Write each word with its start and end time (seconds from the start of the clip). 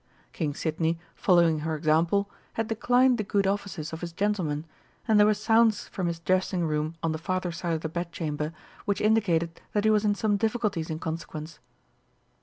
King 0.33 0.55
Sidney, 0.55 0.97
following 1.13 1.59
her 1.59 1.75
example, 1.75 2.27
had 2.53 2.67
declined 2.69 3.19
the 3.19 3.23
good 3.23 3.45
offices 3.45 3.93
of 3.93 4.01
his 4.01 4.11
gentlemen, 4.11 4.65
and 5.07 5.19
there 5.19 5.27
were 5.27 5.35
sounds 5.35 5.87
from 5.89 6.07
his 6.07 6.17
dressing 6.19 6.65
room 6.65 6.95
on 7.03 7.11
the 7.11 7.19
farther 7.19 7.51
side 7.51 7.73
of 7.75 7.81
the 7.81 7.87
Bedchamber 7.87 8.51
which 8.85 8.99
indicated 8.99 9.61
that 9.73 9.83
he 9.85 9.91
was 9.91 10.03
in 10.03 10.15
some 10.15 10.37
difficulties 10.37 10.89
in 10.89 10.97
consequence. 10.97 11.59